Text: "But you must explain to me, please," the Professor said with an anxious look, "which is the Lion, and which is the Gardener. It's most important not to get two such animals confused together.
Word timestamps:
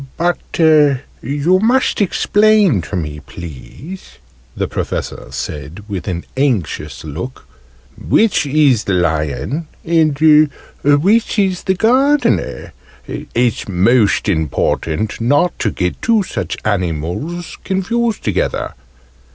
"But 0.17 0.39
you 0.57 1.59
must 1.61 2.01
explain 2.01 2.81
to 2.81 2.95
me, 2.95 3.19
please," 3.19 4.17
the 4.57 4.67
Professor 4.67 5.27
said 5.29 5.83
with 5.87 6.07
an 6.07 6.25
anxious 6.35 7.03
look, 7.03 7.45
"which 7.95 8.47
is 8.47 8.85
the 8.85 8.93
Lion, 8.95 9.67
and 9.85 10.49
which 10.81 11.37
is 11.37 11.61
the 11.65 11.75
Gardener. 11.75 12.73
It's 13.07 13.69
most 13.69 14.27
important 14.27 15.21
not 15.21 15.59
to 15.59 15.69
get 15.69 16.01
two 16.01 16.23
such 16.23 16.57
animals 16.65 17.59
confused 17.63 18.23
together. 18.23 18.73